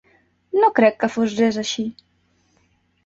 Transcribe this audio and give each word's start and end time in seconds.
No 0.61 0.69
crec 0.79 0.97
que 1.03 1.09
fos 1.17 1.37
res 1.41 1.63
així. 1.65 1.85